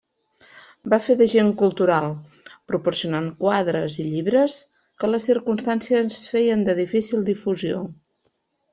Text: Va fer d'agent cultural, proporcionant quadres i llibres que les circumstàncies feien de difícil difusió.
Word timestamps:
Va 0.93 0.97
fer 1.07 1.15
d'agent 1.19 1.51
cultural, 1.59 2.07
proporcionant 2.73 3.29
quadres 3.45 3.99
i 4.05 4.07
llibres 4.09 4.59
que 5.05 5.13
les 5.13 5.31
circumstàncies 5.33 6.19
feien 6.35 6.69
de 6.71 6.81
difícil 6.85 7.33
difusió. 7.33 7.89